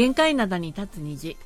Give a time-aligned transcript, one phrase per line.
[0.00, 1.36] 限界灘に立つ虹。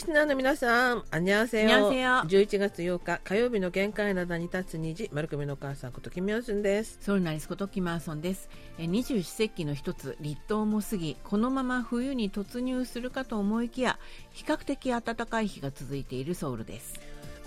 [0.00, 1.68] リスナーの皆さん、あにゃんせよ。
[1.68, 6.96] 11月八日火曜日の限界などに立つ2時、丸首のお母さんことキムヨンスンです。
[7.02, 8.48] ソウルナリスことキマーソンです。
[8.78, 13.98] 二十四節気の一つ、立冬も過ぎ、このまま冬に突入するかと思いきや、
[14.30, 16.98] 比較的暖かい日が続いているソウルです。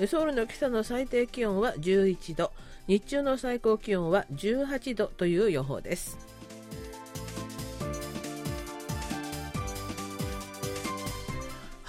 [0.08, 2.52] ソウルの今朝の最低気温は十一度、
[2.86, 6.33] 日中の最高気温は十八度という予報です。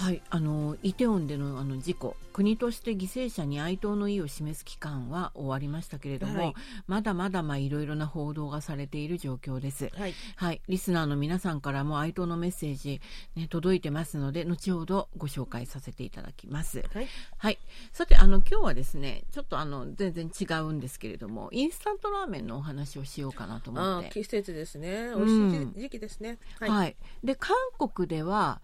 [0.05, 6.55] はい、あのイテウォンでのあの事故国として犠牲者に哀悼の意を示す期間は終わりましたけれども、はい
[6.87, 9.89] まだまだまあいろいろな報道がされている状況です。
[9.95, 10.15] はい。
[10.37, 13.01] はい、リスナーの皆さんからも哀悼のメッセージ、
[13.35, 16.85] ね、届いてますので後ほどご紹介させていただきます。
[16.93, 17.09] はい。
[17.39, 17.59] はい、
[17.95, 24.11] さてあの今日はですねちょっとあの全然違うんですけれどもインスタントラーメンのお話をしようかなと思って。
[24.11, 25.13] 季節ですね。
[25.15, 26.39] うん美味しい時期ですね。
[26.61, 26.91] は、はい
[27.23, 27.27] い。
[27.27, 28.61] で韓国では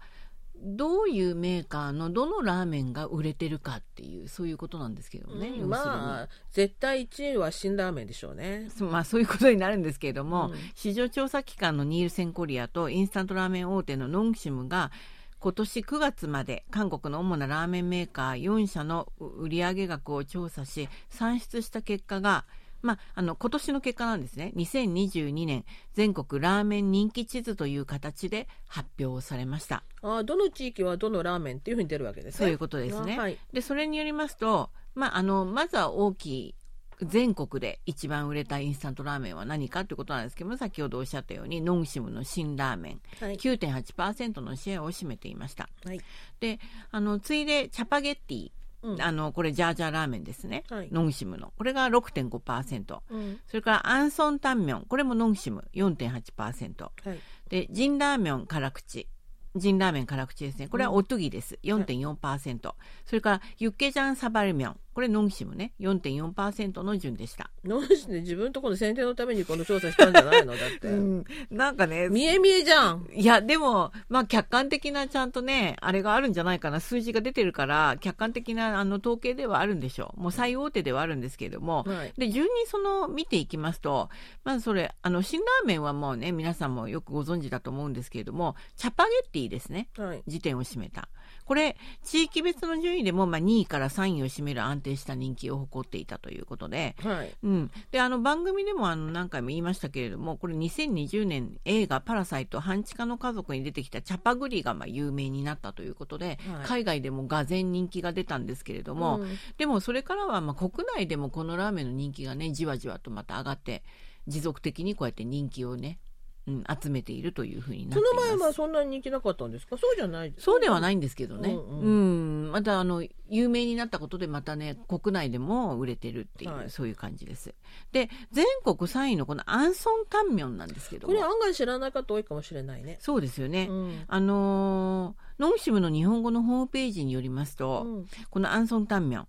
[0.63, 8.69] どういうメーカーのどのラーメンが売れてるかっていうそういうことなんですけどもね、うんまあ、絶対1位は辛ラーメンでしょうね。
[8.79, 14.91] まあ、そういうことになるんですけれども、うん市場調査機関のニールセンコリアとインスタントラーメン大手のノンシムが
[15.39, 22.45] 今年9月まで韓国の主なラーメンメーカー4社の売上額を調査し算出した結果が、
[22.81, 29.83] まあ、あの今年の結果なんですね2022年全国ラーメン人気地図という形で発表されました。
[30.01, 32.37] ああ、どの地域はどのラーメンっていうふうに出るわけですね。
[32.39, 33.15] そういうことですね。
[33.17, 33.37] あはい。
[33.53, 36.55] でそれによりますと、まあ、あのまずは大きい
[37.03, 43.37] 全国で一番売れたインスタントラーメンは何かということなんですけども先ほどおっしゃったようにノンシムの新ラーメンはい。
[43.37, 46.01] 9.8%のシェアを占めていましたはい。
[46.39, 46.59] で
[46.91, 48.51] あの次いでチャパゲッティ、
[48.83, 49.01] うん。
[49.01, 50.89] あのこれジャージャーラーメンですね、はい。
[50.91, 51.53] ノンシムの。
[51.57, 53.39] これが6.5%うん。
[53.47, 54.85] それからアンソンタンミョン。
[54.85, 55.67] これもノンシム。
[55.73, 57.19] 4.8%はい。
[57.49, 59.07] でジンラーメン辛口。
[59.55, 60.67] ジンラーメン辛口ですね。
[60.67, 62.73] これはオトギです、4.4%
[63.05, 65.73] それからユッケジャンサバルミョンこれノンシムね。
[65.79, 70.53] 4.4%の順でした、なんで自分のところの選定のためにこの調査したんじゃないの？
[70.55, 70.87] だって。
[71.49, 73.07] なんかね見え見えじゃん。
[73.13, 76.79] いやでもまあ客観的なちゃんとねあれがあるんじゃないかな。
[76.79, 80.21] 数字が出てるから客観的なあの統計ではあるんでしょう。
[80.21, 82.13] もう最大手ではあるんですけれども、はい。
[82.17, 84.09] で順にその見ていきますと
[84.43, 89.89] まずそれあの辛ラーメンはもうね皆さんもよくご存知だと思うんですけれどもチャパゲッティですね。
[89.97, 90.23] はい。
[90.27, 91.07] 時点を占めた
[91.45, 97.31] これ地域別の順位でもまあ2位から3位を占める安定した人気を誇っていたということで、はい。
[97.43, 106.65] うん、であの番組でもあの何回も言いましたけれどもこれ2020年映画「パラサイト半地下の家族」に出てきたチャパグリがまあ有名になったということで、はい。
[106.65, 109.37] 海外でもがぜ人気が出たんですけれども、うん。
[109.57, 113.83] でもそれからはまあ国内でもこのラーメンの人気がねじわじわとまた上がって
[114.27, 115.99] 持続的にこうやって人気をね、
[116.47, 118.31] うん、集めているというふうになってそいます。
[118.31, 119.77] の前はそんなに人気なかったんですか？
[119.77, 120.95] そうじゃないそうではないい。
[120.95, 122.47] んですけどね、ううん。
[122.47, 122.51] ん。
[122.51, 126.69] またあの有名になったことでまたね国内でも売れてるっていう、はい。
[126.71, 127.53] そういう感じです。
[127.91, 131.13] で全国3位のこのアンソンタンミョンなんですけども。
[131.13, 132.97] これ案外知らない方多いかもしれないね。
[132.99, 134.03] そうですよね、うん。
[134.07, 138.05] あのーノンシムの日本語のホームページによりますと、うん。
[138.29, 139.27] このアンソンタンミョン。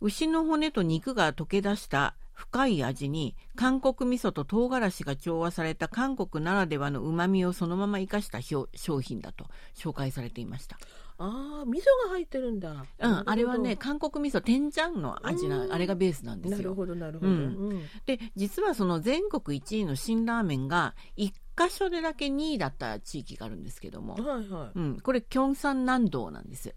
[0.00, 10.78] 牛の骨と肉が溶け出した深い味に韓国味噌と唐辛子が調和された韓国ならではの旨味をそのまま生かした商商品だと紹介されていました
[11.18, 12.70] ああ、味噌が入ってるんだ。
[13.00, 16.58] うん、あれはね、韓国味噌、天ジャンの味な、うんあれがベースなんですよ。
[16.58, 17.32] なるほど、なるほど。
[17.32, 17.82] ううんん。
[18.06, 26.72] で、実はその全国1位の辛ラーメンが、1箇所でだけ2位だった地域があるんですけども、はいはうん、これ、キョンサン南道なんです。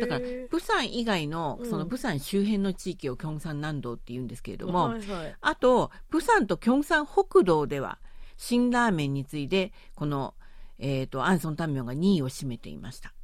[0.00, 5.36] だから、プサン以外のう、んそのプサン周辺の地域をキョンサン南道って言うんですけれども、はいはい。
[5.40, 7.98] あと、プサンとキョンサン北道では、
[8.36, 10.34] 辛ラーメンに次いで、この、
[10.78, 13.14] えっ、と、アンソンタンミョンが2位を占めていました。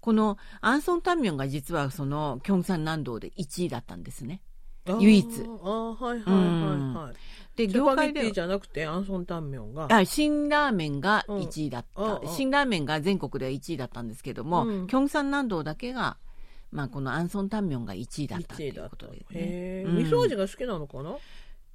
[0.00, 4.40] このアンソンタンミョンが実はそのキョンサン南道で1位だったんですね。
[4.98, 5.26] 唯一。
[5.62, 7.16] ああ、はいはいはいはい。
[7.56, 9.88] で、業界でじゃなくて、アンソンタンミョンが。
[9.90, 12.36] あ辛ラーメンが1位だった、うんうん。
[12.36, 14.86] 辛ラーメンが全国では1位だったんですけども、うん。
[14.86, 16.16] キョンサン南道だけが、
[16.72, 18.88] まあ、このアンソンタンミョンが1位だったと1いう。
[18.88, 19.24] ことで、ね。
[19.32, 19.84] へえ。
[19.86, 19.96] うん。
[19.98, 21.16] 味噌味が好きなのかな？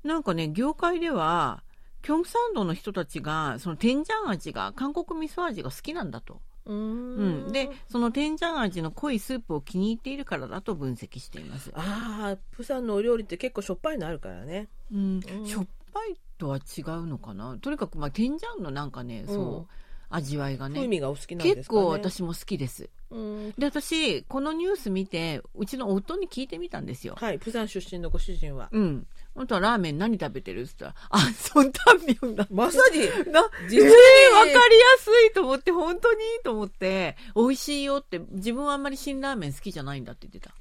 [0.04, 1.64] なんかね業界では
[2.04, 7.48] キョンサン道の人たちがその天ジャン味が韓国味噌味が好きなんだと、うん。
[7.48, 7.52] ん。
[7.52, 14.68] でその天ジャン味の濃いスープを気に入っているからだと分析しています、ああ、プサンのお料理って結構しょっぱいのあるからね。
[14.92, 15.20] うん。
[15.40, 15.46] うん。
[15.46, 17.58] しょっぱいとは違うのかな？
[17.62, 19.36] とにかくまあ天ジャンのなんかね、うん。
[19.36, 19.74] そう
[20.10, 20.76] 味わいがね。
[20.76, 21.80] 風味がお好きなんですかね。
[21.82, 22.90] 結構私も好きです。
[23.10, 23.52] うん。
[23.58, 27.16] で私このニュース見てうちの夫に聞いてみたんですよ。
[27.18, 28.70] はいプサン出身のご主人は。
[28.72, 32.48] うん本当はラーメン何食べてるって言ったらあソンタンミョンだ。
[32.50, 33.00] まさに
[33.32, 33.84] な実に。
[33.84, 34.62] えーわかりや
[35.00, 40.54] すいと思って本当にいいと思って美味しいよって自分はあんまり辛ラーメン好きじゃないんだって言ってた。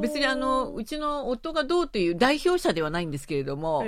[0.00, 3.84] 別にあのうちの夫がどうっていう代表者ではないんですけれどもあ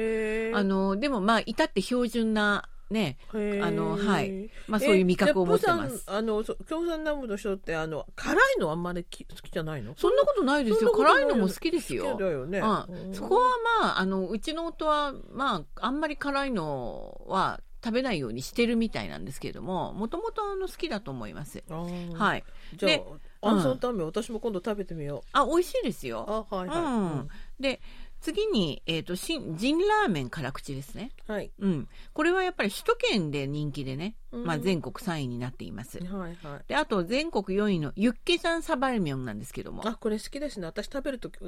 [0.63, 3.37] のでもまあ至って標準なねあ
[3.71, 4.51] のはい。
[4.67, 6.05] まあそういう味覚を持ってます。
[6.07, 9.95] あのそ共産南部の人ってあの辛いのあんまりき好きじゃないの？
[9.97, 10.91] そんなことないですよ。
[10.93, 12.19] 辛いのも好きですよ。
[12.21, 12.59] よね。
[12.59, 13.49] うん、そこは
[13.81, 21.63] まああのうちの夫はまああんまり辛いのは食べないようにしてるみたいなんですけれどももともと好きだと思います。
[21.69, 22.45] はい。
[22.77, 23.05] じゃあで
[23.43, 26.47] アンソンタンメン私も今度食べてみよあ美味しいですうよ。
[26.51, 26.91] あはいはい、う
[27.23, 27.29] ん、
[27.59, 27.81] で
[28.21, 31.51] 次に、えー、としんジンラーメン辛口ですね、はい。
[31.59, 34.45] うん、これはやっぱり首都圏で人気でね、うん。
[34.45, 36.65] まあ、全国3位になっています、はいはい。
[36.69, 39.87] であと全国4位のユッケジャンサバルミョンなんですけども。
[39.87, 40.67] あこれ好きですね。
[40.67, 41.39] 私食べるとき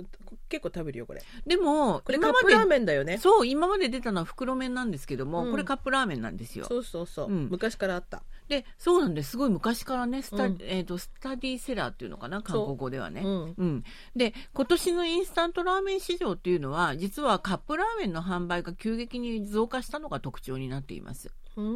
[0.49, 1.23] 結構食べるよこれ。
[1.47, 3.19] でもこれカップラーメンだよね。
[3.19, 5.51] そう今まで出たのは袋麺なんですけども、うん。
[5.51, 6.65] これカップラーメンなんですよ。
[6.67, 7.49] そうそうそう、うん。
[7.51, 8.23] 昔からあった。
[8.49, 9.33] でそうなんです。
[9.33, 10.59] すごい昔からねスタ,、うん。
[10.63, 13.23] えー、とスタディセラーっていうのかな韓国語ではね。
[13.25, 13.55] うん。
[13.57, 13.85] うん、
[14.17, 21.31] で今年のインスタントラーメン市場っていうのは実はカップラーメンの販売が急激に増加したのが特徴になっています。
[21.57, 21.69] うーう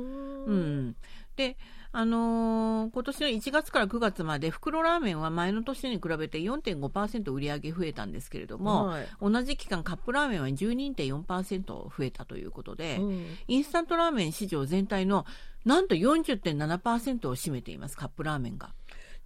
[0.55, 0.97] んん
[1.37, 1.59] で
[1.93, 15.27] あのー今年の1月から9月まで袋ラーメンは前の年に比べて4.5%売り上げ増えたんですけれども、はい同じ期間カップラーメンは12.4%増えたということで、うんインスタントラーメン市場全体の
[15.65, 18.71] なんと40.7%を占めていますカップラーメンが。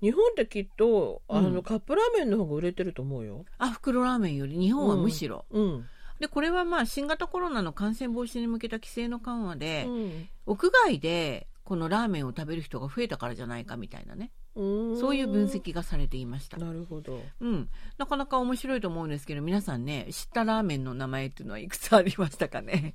[0.02, 1.62] 日本ってきっとあの、うん。
[1.62, 3.44] カップラーメンの方が売れてると思うよ。
[3.58, 5.87] あ袋ラーメンより日本はむしろ、うん、
[6.19, 10.29] でこれはまあ新型コロナの感染防止に向けた規制の緩和で、うん。
[10.47, 14.32] 屋外でこのラーメンを食べる人が増えたからじゃないかみたいなね。
[14.56, 14.99] うん。
[14.99, 16.56] そういう分析がされていました。
[16.56, 17.20] なるほど。
[17.41, 17.69] うん、
[17.99, 22.94] なかなか面白いと思うんですけど皆さんね知ったラーメンの名前っていうのはいくつありましたかね？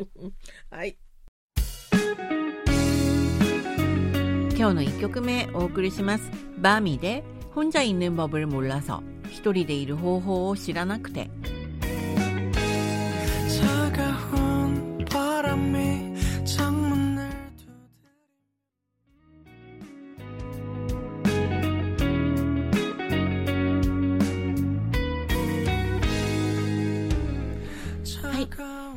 [0.70, 0.96] はい
[4.58, 6.32] 今日の1曲目お送りします。
[6.58, 7.22] バーミで
[7.54, 11.30] 혼자있는법을ら라서一人でいる方法を知らなくて。
[28.22, 28.48] はい、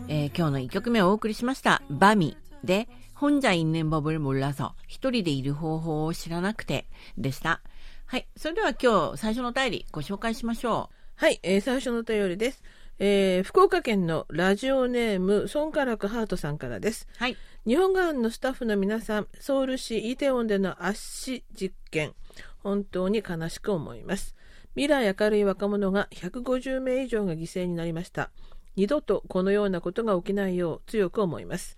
[0.08, 2.36] え、今日の1曲目をお送りしました「バミ」
[2.66, 2.88] で
[3.21, 6.87] 혼자있는법을몰라서」一人でいる方法を知らなくて
[7.19, 7.61] でした
[8.07, 12.63] はいそれでは今日最初のお便りご紹介しましょはい、えー最初のお便りです、
[12.99, 17.37] えー福岡県のラジオネームソンカラクハートさんからですうはい
[17.67, 22.15] 日本側のスタッフの皆さんソウル市イテウォンでの圧死実験
[22.63, 24.37] 本当に悲しく思います
[24.77, 28.31] 未来明るい若者が150名以上が犠牲になりました
[28.77, 31.77] 二度とこのようなことが起きないよう強く思います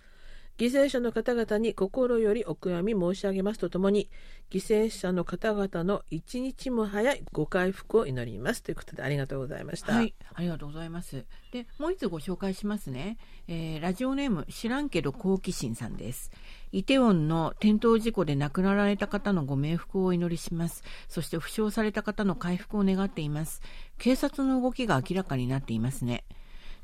[0.56, 4.08] 犠牲者の方々に心よりお悔やみ申し上げますとともに
[4.50, 11.24] 犠牲者の方々の一日も早いご回復を祈りますということでありがとうございました、はい、ありがとうございます。
[11.50, 13.16] で、もう一つご紹介しますね。
[13.48, 16.30] えーラジオネーム知らんけど好奇心さんです。
[16.70, 20.84] イテウォンの転倒事故で亡くなられた方のご冥福をお祈りします。
[21.08, 23.60] そして負傷された方の回復を願っています。
[23.98, 26.24] 警察の動きが明らかになっていますね。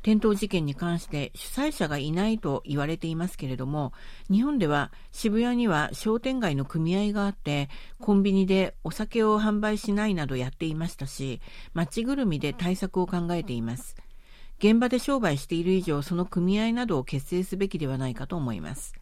[0.02, 3.92] 転倒事件に関して主催者がいないと言われていますけれども
[4.30, 7.68] 日本では渋谷には商店街の組合があって
[8.00, 11.40] コンビニでお酒を販売しないなどやっていましたし
[11.74, 13.96] 街ぐるみで対策を考えています。
[14.58, 18.94] 現場で商売している以上その組合などを結成すべきではないかと思います。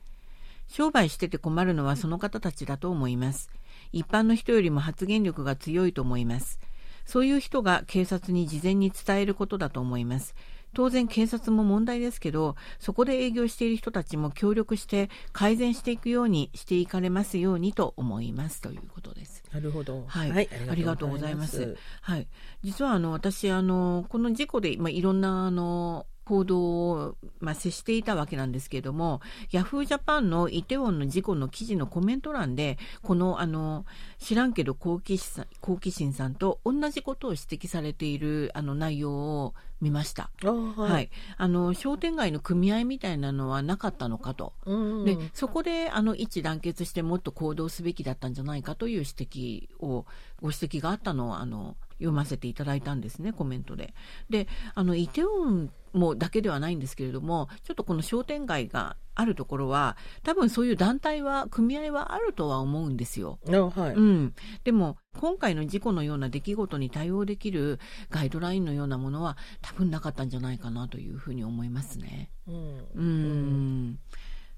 [0.69, 3.51] 商売してて困るのはその方たちだと思います。
[3.91, 6.61] 一般の人よりも発言力が強いと思います。
[7.09, 10.35] そういう人が警察に事前に伝えることだと思います。
[10.75, 18.61] 当然警察も問題ですけどそこで営業している人たちも協力して改善していくようにしていかれますようにと思います。
[18.61, 19.43] ということです。
[19.51, 20.05] なるほど。
[20.07, 21.79] はい、ありがとうございます。
[22.03, 22.29] はい、
[22.63, 29.21] 実はあの私あのこの事故でまあいろんなあの報道を、まあ、接していたわけなんですけれども、
[29.51, 33.87] ヤフージャパンのイテウォンの事故の記事のコメント欄で、この、あの、
[34.19, 40.31] 知らんけど好奇心さん好奇心さんと同じことを指摘されているあの内容を見ました。
[40.43, 50.05] はい、はい、あの商店街の組合みたいなのはなかったのかと、うんでそこであの一致団結してもっと行動すべきだったんじゃないかという指摘を
[50.43, 53.95] ご指摘があったのをあの読ませていただいたんですねコメントで。
[54.31, 63.39] であのイテウォンもだけではないんですけれどもちょっとこの商店街があるところは多分そういう団体は組合はあるとは思うんですよ。
[63.49, 72.31] あはい、うん、でも今回の事故のような出来事に対応できるガイドラインのようなものは多分なかったんじゃないかなというふうに思いますね。
[72.47, 73.99] うんうん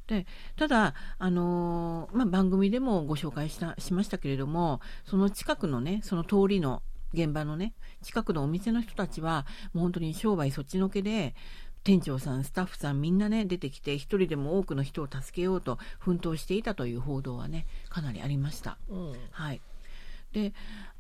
[0.07, 6.83] でただ、あのーまあ、番組でもご紹介したしましたけれどもその近くのねその通りの
[7.13, 11.35] 現場のね近くのお店の人たちはもう本当に商売そっちのけで
[11.83, 18.77] 店長さんスタッフさんみんなね出てきて一人でも多くの人を助けようと奮闘していたという報道はねかなりありました。
[18.89, 19.61] うんはい、
[20.33, 20.53] で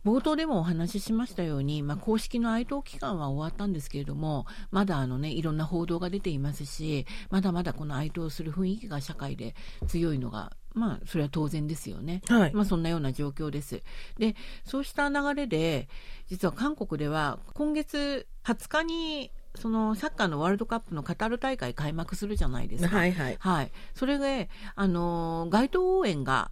[0.04, 9.54] 冒頭でもお話ししましたように、まあ、公式の哀悼期間は終わったんですけれどもまだあの、ね、いろんな報道が出ていますしまだまだこの哀悼する雰囲気が社会で
[9.86, 12.22] 強いのが、まあ、それは当然ですよね。
[12.28, 13.82] はいまあ、そんなような状況です。
[14.18, 15.88] でそうした流れで
[16.28, 22.96] 実は韓国では今月20日にそのサッカーのワールドカップのカタール大会開幕するじゃないですか。
[22.96, 26.50] はいはいはい、それで、あのー街頭応援が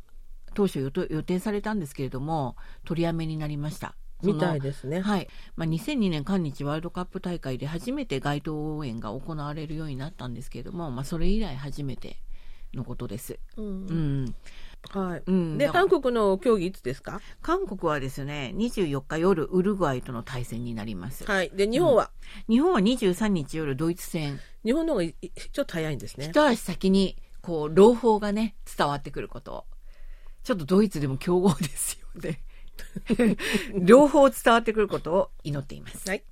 [0.54, 3.94] 当初予定予定されたんですけれども取りやめになりました。
[4.22, 5.00] みたいですね。
[5.00, 12.16] はいまあ、2002年韓日ワールドカップ大会で初めて街頭応援が行われるようになったんですけれども、まあ、それ以来初めて
[12.74, 13.38] のことです。
[13.56, 14.34] うんうん
[14.90, 15.22] はい。
[15.26, 17.20] うん、で韓国の競技いつですか？
[17.42, 21.24] 韓国はですね24日夜ウルグアイとの対戦になります。
[21.24, 21.50] はい。
[21.50, 22.10] で日本は、
[22.48, 26.28] 日本は23日夜ドイツ戦日本の方がちょっと早いんですね。
[26.30, 29.64] 一足先にこう朗報がね伝わってくること
[30.44, 32.40] ちょっとドイツでも強豪ですよね
[33.74, 36.24] 両方伝わってくることを祈っていますはい。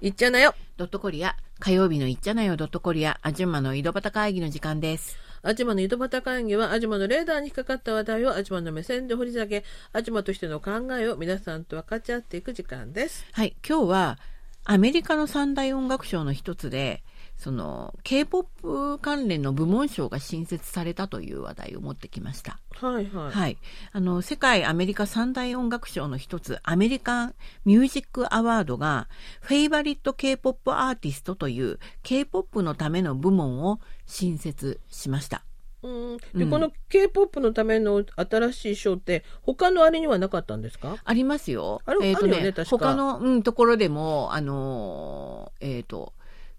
[0.00, 0.54] いっちゃなよ。
[0.76, 13.24] ドットコリア火曜日のいっちゃなよドットコリアアジマの井戸端会議の時間ですアジマの井戸端会議は、アジマのレーダーに引っかかった話題をアジマの目線で掘り下げ、アジマとしての考えを皆さんと分かち合っていく時間です。
[13.32, 14.18] はい今日は
[14.64, 17.04] アメリカの三大音楽賞の一つで
[17.36, 23.30] その K-POP 関連の部門賞が新設されたという話題を持ってきましたはいはい。
[23.30, 23.58] はい、
[23.92, 29.08] あの世界アメリカ三大音楽賞の一つアメリカン・ミュージック・アワードが
[29.40, 35.42] フェイバリット K-POP アーティストという K-POP のための部門を新設しました。
[35.82, 40.96] うん、で、うんこの K-POP のための新しい賞って他のあれにはなかったんですか？
[41.04, 41.80] ありますよ。
[41.84, 46.12] あるえーね他の、うん、ところでも、あのーえっ、と、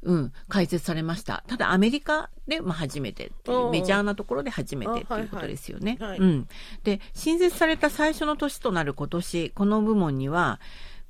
[0.04, 1.44] うん、開設されました。
[1.48, 5.98] ただアメリカで、まあ、初めてっていううんメジャーなところで初めてってあはいいうことですよね。
[6.00, 6.48] はいはいうん。
[6.84, 10.60] で、新設された最初の年となる今年、この部門には、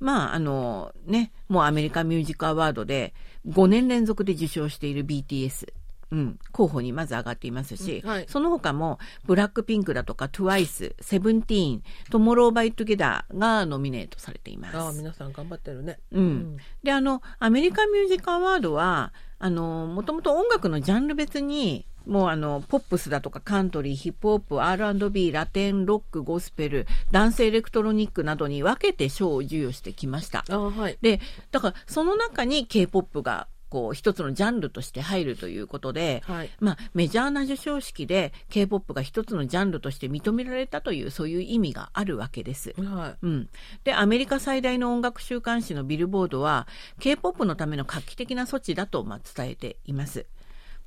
[0.00, 3.14] まあ、あのね、もうアメリカミュージックアワードで
[3.48, 5.72] 5年連続で受賞している BTS。
[6.10, 14.76] うん、候補にまず上がっていますし、うんはいその他もブラックピンクだとか TWICE、セブンティーン、トモローバイトゲダーがノミネートされています。
[14.76, 15.98] ああ、皆さん頑張ってるね。
[16.12, 30.44] うんであのアメリカミュージックアワードはあのもともと音楽のジャンル別にもうあのポップスだとかカントリーヒップホップ R&B ラテンロックゴスペル男性エレクトロニックなどに分けて賞を授与してきました。
[30.48, 30.98] ああ、はい。
[31.02, 36.50] でだからその中に K-POP がこう一つのジャンルとして入るということで、はい。
[36.60, 42.74] まあ、メジャーな授賞式で K-POP が一つのジャンルとして認められたというそういう意味があるわけです。
[42.78, 43.48] はうん、
[43.84, 46.66] でアメリカ最大の音楽週刊誌のビルボードは
[47.00, 50.26] K-POP のための画期的な措置だとまあ伝えています。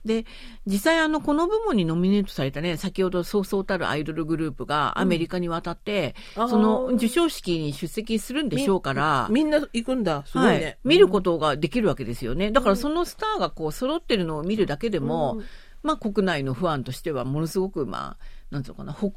[0.06, 0.26] で
[0.66, 9.32] 実際あのこの部門にノミネートされたね先ほどそうそうたるアイドルグループがアメリカに渡って、うんその授賞式に出席するんでしょうからい。
[9.32, 10.24] みんな行くんだ。
[10.26, 10.78] すごいはね。
[10.84, 12.52] い、見ることができるわけですよね。
[12.52, 15.46] だからそのスターがこう揃ってるのを見るだけでも、うん
[15.84, 19.14] まあ国内のファンとしてはものすごくまあなんていうのかなほ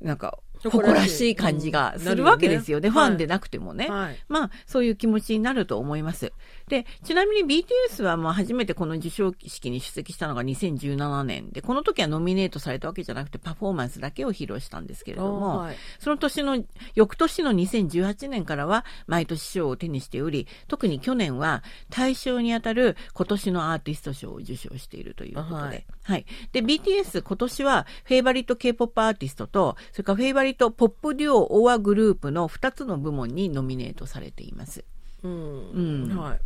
[0.00, 3.88] なんか誇らしい感じがうんするわけですよね、ねファンでなくてもね。
[3.88, 4.16] はい。
[4.28, 6.32] まあ、そういう気持ちになると思います。
[6.68, 15.76] で、ちなみに BTS はまあ初めてこの授賞式に出席したのが2017年で、この時はノミネートされたわけじゃなくてパフォーマンスだけを披露したんですけれども、はい。
[15.98, 16.62] その年の、
[16.94, 25.54] 翌年の2018年からは毎年賞を手にしており、特に去年は大賞にあたる今年のアーティスト賞を受賞しているということで。
[25.54, 25.58] は
[26.02, 26.24] はいい。
[26.52, 34.84] で、BTS 今年はフェイバリット K-POP アーティストと、それから favorite pop duo or group の2つの部門にノミネートされています。
[35.22, 35.70] うん。
[36.10, 36.40] うんはい。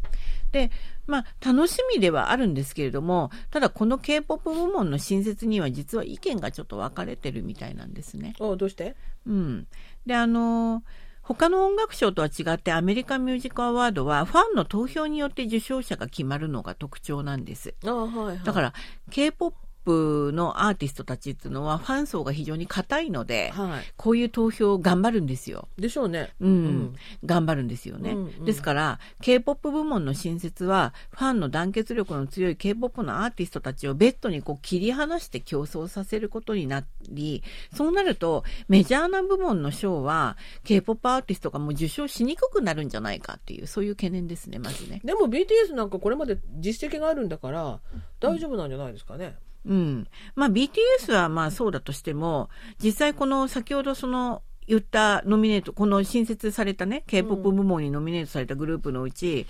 [0.53, 0.71] で、
[1.07, 8.35] まあ、楽しみではあるんですけれども、ただこの K-POP 部門の新設には実は意見がちょっと分かれてるみたいなんですね。
[8.39, 8.95] おどうして？
[9.27, 9.67] うん。
[10.07, 10.83] で、あの
[11.23, 17.75] 他の音楽賞とは違ってアメリカンミュージックアワードはファンの投票によって受賞者が決まるのが特徴なんです。
[17.85, 18.41] あはい、はい。
[18.45, 18.75] だから
[19.11, 23.85] K-POP プのアーティストたちっていうのはファン層が非常に硬いので、はい。
[23.97, 25.69] こういう投票を頑張るんですよ。
[25.79, 26.31] でしょうね。
[26.41, 28.11] うん、ん頑張るんですよね。
[28.11, 37.43] うんうんですから、K-POP 部門の新設は、ファンの団結力の強い K-POP のアーティストたちをベッドにこう切り離して競争させることになり、
[37.75, 45.01] そうなると、メジャーな部門の賞は、K-POP アーティストがもう受賞しにくくなるんじゃないかっていう、そういう懸念ですね、まずね。
[45.05, 47.81] でも BTS なんかこれまで実績があるんだから
[48.21, 49.27] 大丈夫なんじゃないですかね。
[49.27, 49.52] うん。
[50.35, 52.50] まあ BTS はまあそうだとしても、
[52.83, 59.47] 実際この先ほどその言ったノミネート、この新設されたね、K-POP 部門にノミネートされたグループのうち、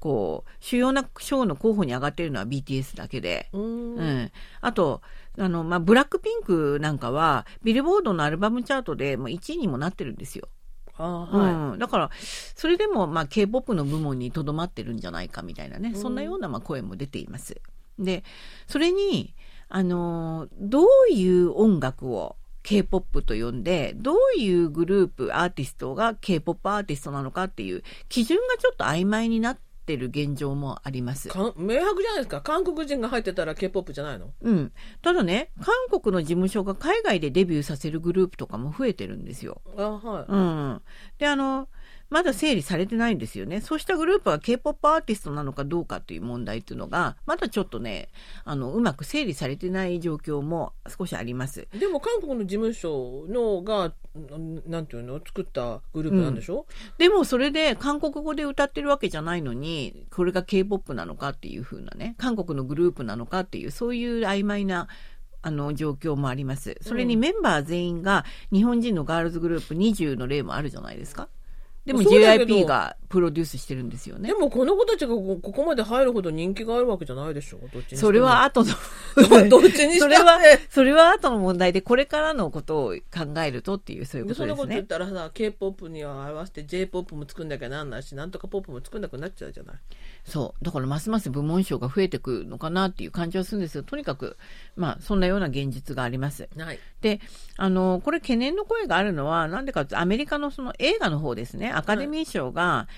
[0.00, 4.32] こう、主要な賞の候補に上がっているのは BTS だけで、うーんうん。
[4.60, 5.02] あと、
[5.38, 10.48] あの、まあ、ブラックピンクなんかは、ビルボードのアルバムチャートでもう1位にもなってるんですよ。
[10.96, 11.52] はい。
[11.72, 11.78] うん。
[11.78, 12.10] だから、
[12.54, 17.60] それでも、まあ、K-POP の部門にとどまってるんじゃないかみたいなね、うんそんなような、まあ、声も出ています。
[17.98, 18.24] で、
[18.66, 19.34] それに、
[19.68, 31.28] あのーどういう音楽を K-POP と呼んで、どういうグループ、アーティストが K-POP アーティストなのかっていう基準がちょっと曖昧になってる現状もあります。
[31.28, 31.34] 明
[31.80, 32.40] 白じゃないですか。
[32.40, 34.32] 韓国人が入ってたら K-POP じゃないの？
[34.42, 34.72] うん。
[35.00, 39.60] ただね、韓国の事務所が海外でデビューさせるグループとかも増えてるんですよ。
[39.76, 40.24] あはい。
[40.26, 40.82] うん。
[41.18, 41.68] で、あの、
[42.08, 43.60] まだ整理されてないんですよね。
[43.60, 48.08] そうしたグループは K-POP アーティストなのかどうかという問題っていうのが、まだちょっとね、
[48.44, 51.66] あの、うまく整理されてない状況も少しあります。
[51.78, 55.20] でも韓国の事務所のが、んなんていうの？
[55.24, 64.88] 作ったグループなんでしょ、でもそれで韓国語で歌ってるわけじゃないのに、これが K-POP なのかっていう風なね、韓国のグループなのかっていう、そういう曖昧な、
[65.42, 66.76] あの、状況もあります。
[66.80, 71.28] それにメンバー全員が日本人のガールズグループ20の例もあるじゃないですか。
[71.86, 74.34] でもそうだけど JYP がプロデュースしてるんですよねで。
[74.34, 77.58] もこの子たちがこここまで入るほど人気があるわけじゃないでしょ？
[77.72, 78.72] どっちにそれは後の、
[79.48, 80.38] どっちにそれは、
[80.70, 84.56] それは後の問題で、これからのことを考えるとっていう、そういうことですね。
[84.56, 89.76] こと言ったらさ K-POP には合わせて J-POP も作んなきゃなんないしなんとかポップも作んなくなっちゃうじゃない？
[90.24, 90.64] そう。
[90.64, 93.82] だからますます部門賞が増えてくるのかなっていう感じはするんですよ。
[93.82, 94.36] とにかく、
[94.76, 96.48] まあ、そんなような現実があります。
[96.58, 97.20] はいで、
[97.56, 102.88] あの、これ懸念の声があるのは、なんでかアメリカのその映画の方ですね、アカデミー賞が、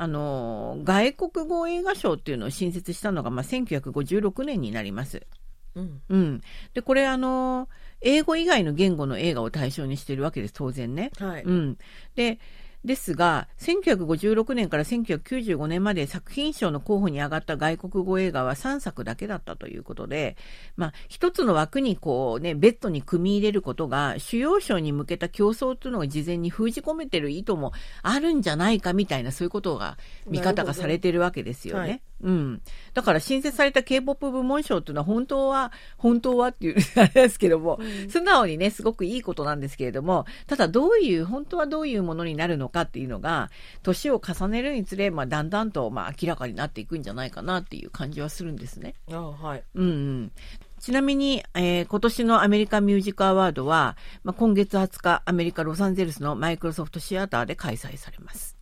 [0.00, 5.26] あの、外国語映画賞っていうのを新設したのが、まあ、1956年になります。
[5.74, 6.40] うんうん。
[6.72, 7.68] で、これあの、
[8.00, 11.10] 英語以外の言語の映画を対象にしているわけです、当然ね。
[11.18, 11.78] はい、うん。
[12.14, 12.38] で、
[12.84, 20.36] ですが、1956年から1995年まで作品賞の候補に上がった外国語映画は3作だけだったということで、
[20.76, 32.02] まあ、一つの枠にこうね、ベッドに組み入れることが、主要賞に向けた競争というのを事前に封じ込めてる意図もあるんじゃないかみたいな、そういうことが、見方がされてるわけですよね。
[32.20, 32.62] はいうん。
[32.94, 37.78] だから新設された K-POP 部門賞っていうのは本当は、 本当はっていう、あれですけども、
[38.08, 43.50] 素直にね、すごくいいことなんですけれども、ただどういう、本当はどういうものになるのかっていうのが、
[43.82, 48.94] 年を重ねるにつれ、まあ、だんだんと、まあ、明らかになっていくんじゃないかなっていう感じはするんですね。
[49.10, 50.32] あはいうんうん。
[50.80, 58.57] ちなみに、えー今年のアメリカミュージックアワードは、まあ、今月20日、アメリカ・ロサンゼルスのマイクロソフトシアターで開催されます。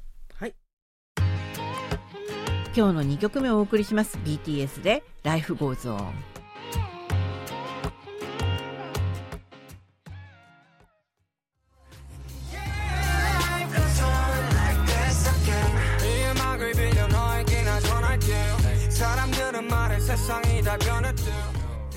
[2.77, 4.19] 今日の2曲目をお送りします。
[4.19, 5.97] BTS で Life Goes On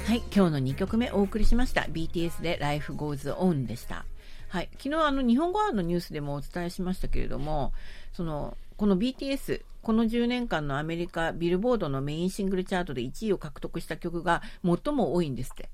[0.06, 1.82] はい今日の2曲目お送りしました。
[1.82, 4.06] BTS で Life Goes On でした。
[4.48, 7.74] はい昨日あの日本語版のニュースでもお伝えしましたけれども
[8.14, 15.70] そのこの BTS この10年間のアメリカビルボードのメインシングルチャートで1位を獲得した曲が最も多いんですって。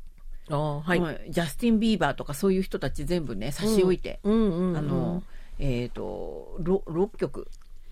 [0.50, 5.22] あはい、ジャスティン・ビーバーとかそういう人たち全部ね差し置いて、うんあの
[5.60, 7.48] えっ、と 6, 6曲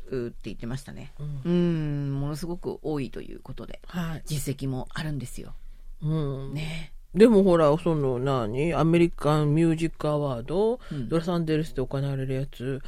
[0.10, 1.13] うって言ってましたね。
[1.19, 1.41] うん。
[1.45, 5.54] うんものすごく多いということではい、実績もあるんですよ。
[6.02, 6.54] うん。
[6.56, 6.91] ね。
[7.13, 8.73] でもほらその何？
[8.73, 11.08] アメリカンミュージックアワード、うん。
[11.08, 12.82] ロサンゼルスで行われるやつ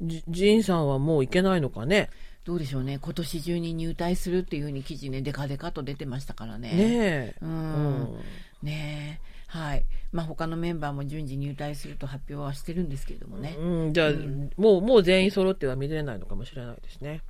[0.00, 2.10] ジジーンさんはもう行けないのかね？
[2.44, 2.98] どうでしょうね。
[3.00, 6.70] 今年中に入隊するっていうふうに記事ねデカデカと出てましたからね。
[6.70, 8.18] ねえ、ううんん。
[8.62, 9.28] ねえ。
[9.48, 9.84] はい。
[10.12, 14.50] まあ他のメンバーも順次入隊すると発表はしてるんですけれどもね、うん、じゃあ、うん。
[14.56, 17.22] もうもう全員揃っては見れないのかもしれないですね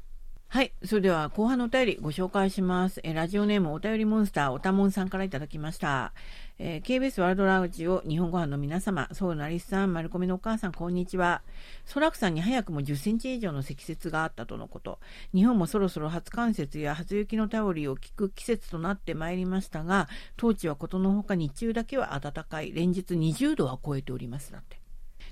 [0.51, 0.73] はい。
[0.83, 3.01] それでは後半のお便りご紹介します。
[3.05, 6.15] えラジオネームお便りモンスターおたもんさんからいただきました。
[6.59, 11.43] えー KBS ワールドラウジオ日本ご飯の皆様、ソウルのアリスさん、丸込みのお母さん、こんにちは。
[11.85, 15.01] ソラクさんに早くも10センチ以上の積雪があったとのこと。
[15.35, 20.09] 日本もそろそろ初冠雪や初雪の便りを聞く季節となってまいりましたが、
[20.39, 24.51] 当地はことのほか日中だけは暖かい、連日20度は超えております。
[24.51, 24.78] だって。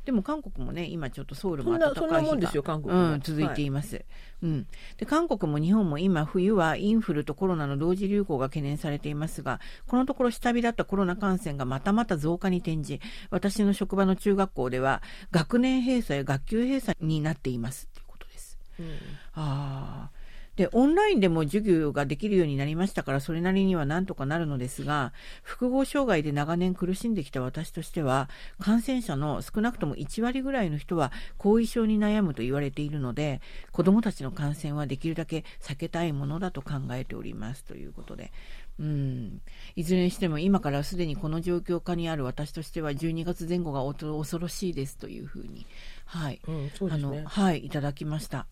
[0.06, 4.04] でも韓国もね、今ちょっとソウルも暖かい日がなそんなもんですよ韓国もうん、続いています、
[4.40, 4.66] うん。
[4.98, 18.56] で、韓国も日本も今冬はインフルとコロナの同時流行が懸念されていますが、このところ下火だったコロナ感染がまたまた増加に転じ、私の職場の中学校では学年閉鎖や学級閉鎖になっていますということです。
[18.78, 18.86] うん
[19.34, 20.15] ああ。
[20.56, 33.40] で、オンラインでも授業ができるようになりましたから、それなりにはなんとかなるのですが、複合障害で長年苦しんできた私としては、感染者の少なくとも1割ぐらいの人は後遺症に悩むと言われているので、
[33.70, 38.32] 子供たちの感染はできるだけ避けたいものだと考えておりますということで。
[38.78, 39.40] うん、
[39.74, 45.66] いずれにしても今からすでにこの状況下にある私としては12月前後がおと恐ろしいですというふうに、
[46.04, 48.46] はい、うんねあのはいいただきました。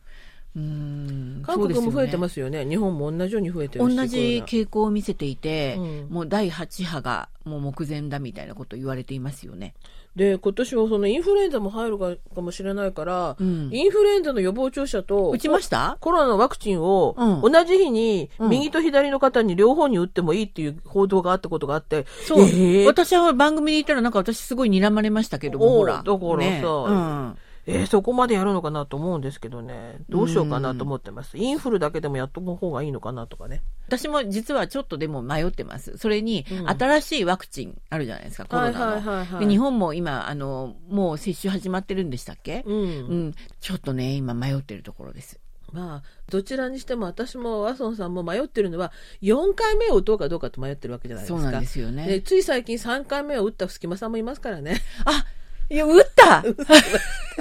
[0.57, 1.43] うん。
[1.45, 2.65] 韓国も増えてますすよね。
[2.65, 6.07] 日本も同じように増えてる同じ傾向を見せていて、うん。
[6.11, 9.75] もう第8波がもう目前だみたいなことを言われていますよね。
[10.17, 13.69] で今年はそのインフルエンザも入るかかもしれないから、うん。
[13.73, 15.99] インフルエンザの予防注射と打ちました？
[16.01, 17.53] コロナのワクチンをうん。
[17.53, 18.51] 同じ日にうん。
[18.51, 22.87] 右と左の方に両方に打ってもいいっていう報道があったことがあって、そう、えー？
[22.87, 25.97] 私は番組にいたらなんか私すごい睨まれましたけども、ほら。
[25.97, 29.99] だからねさうんえーそこまでやるのかなと思うんですけどね。
[30.09, 33.63] どうしようかなと思ってます、インフルだけでもやっとく方がいいのかなとかね。
[33.87, 35.97] 私も実はちょっとでも迷ってます。
[35.99, 36.69] それに、うん。
[36.69, 38.79] 新しいワクチンあるじゃないですか、コロナの。
[38.79, 39.01] はいはい。
[39.01, 42.85] はいはいで日本も今、あの、もう接種始まってるんでしたっけ、うん、う
[43.29, 45.41] ん、ちょっとね、今迷ってるところです。
[45.75, 51.41] まあどちらにしても私もワソンさんも迷ってるのは4回目を打とうかどうかと迷ってるわけじゃないですか。
[51.41, 52.07] そうなんですよね。
[52.07, 54.81] でつい最近3回目を打った隙間さんもいますからね。
[55.05, 55.27] あ、
[55.71, 56.45] いや、打った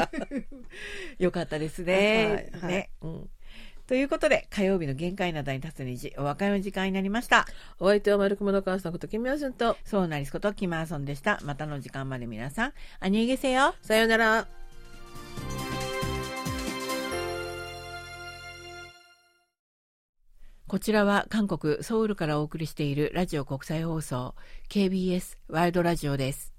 [1.19, 2.49] よかったですね。
[2.53, 2.89] はいはいね。
[3.01, 3.29] うん
[3.85, 7.45] ということで、火曜日の限界などに立つ虹、お別れの時間になりました。
[7.79, 11.39] お相手は丸熊の母さんことキミヤスンとそうなりすこと、キマーソンでした。
[11.43, 13.75] またの時間まで皆さん、アニエゲセよ。
[13.81, 14.47] さようなら
[20.73, 24.33] こちらは韓国ソウルからお送りしているラジオ国際放送
[24.69, 26.52] KBS ワールドラジオです。